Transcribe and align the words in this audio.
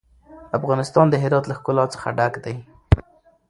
افغانستان 0.57 1.05
د 1.09 1.15
هرات 1.23 1.45
له 1.47 1.53
ښکلا 1.59 1.85
څخه 1.93 2.07
ډک 2.17 2.33
دی. 2.45 2.55